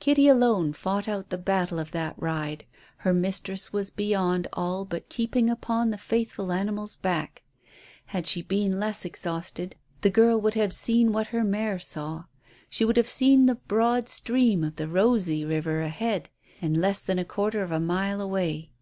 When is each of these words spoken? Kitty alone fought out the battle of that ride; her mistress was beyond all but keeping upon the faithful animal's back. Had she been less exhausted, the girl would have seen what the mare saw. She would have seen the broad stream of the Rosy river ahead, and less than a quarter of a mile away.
Kitty 0.00 0.26
alone 0.26 0.72
fought 0.72 1.06
out 1.06 1.30
the 1.30 1.38
battle 1.38 1.78
of 1.78 1.92
that 1.92 2.20
ride; 2.20 2.64
her 2.96 3.14
mistress 3.14 3.72
was 3.72 3.90
beyond 3.90 4.48
all 4.54 4.84
but 4.84 5.08
keeping 5.08 5.48
upon 5.48 5.90
the 5.90 5.98
faithful 5.98 6.50
animal's 6.50 6.96
back. 6.96 7.44
Had 8.06 8.26
she 8.26 8.42
been 8.42 8.80
less 8.80 9.04
exhausted, 9.04 9.76
the 10.00 10.10
girl 10.10 10.40
would 10.40 10.54
have 10.54 10.72
seen 10.74 11.12
what 11.12 11.28
the 11.30 11.44
mare 11.44 11.78
saw. 11.78 12.24
She 12.68 12.84
would 12.84 12.96
have 12.96 13.08
seen 13.08 13.46
the 13.46 13.54
broad 13.54 14.08
stream 14.08 14.64
of 14.64 14.74
the 14.74 14.88
Rosy 14.88 15.44
river 15.44 15.80
ahead, 15.80 16.28
and 16.60 16.76
less 16.76 17.00
than 17.00 17.20
a 17.20 17.24
quarter 17.24 17.62
of 17.62 17.70
a 17.70 17.78
mile 17.78 18.20
away. 18.20 18.72